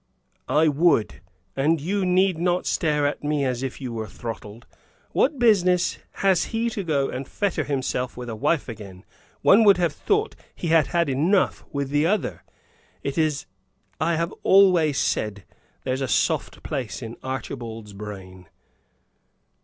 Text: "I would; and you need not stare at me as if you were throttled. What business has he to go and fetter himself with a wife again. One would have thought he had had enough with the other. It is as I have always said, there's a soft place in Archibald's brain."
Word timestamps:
"I 0.49 0.67
would; 0.67 1.21
and 1.55 1.79
you 1.79 2.03
need 2.07 2.39
not 2.39 2.65
stare 2.65 3.05
at 3.05 3.23
me 3.23 3.45
as 3.45 3.61
if 3.61 3.79
you 3.79 3.93
were 3.93 4.07
throttled. 4.07 4.65
What 5.11 5.37
business 5.37 5.99
has 6.25 6.45
he 6.45 6.71
to 6.71 6.83
go 6.83 7.09
and 7.09 7.27
fetter 7.27 7.63
himself 7.65 8.17
with 8.17 8.27
a 8.27 8.35
wife 8.35 8.67
again. 8.67 9.05
One 9.43 9.63
would 9.63 9.77
have 9.77 9.93
thought 9.93 10.35
he 10.55 10.69
had 10.69 10.87
had 10.87 11.07
enough 11.07 11.63
with 11.71 11.91
the 11.91 12.07
other. 12.07 12.43
It 13.03 13.19
is 13.19 13.41
as 13.41 13.45
I 13.99 14.15
have 14.15 14.31
always 14.41 14.97
said, 14.97 15.45
there's 15.83 16.01
a 16.01 16.07
soft 16.07 16.63
place 16.63 17.03
in 17.03 17.15
Archibald's 17.21 17.93
brain." 17.93 18.47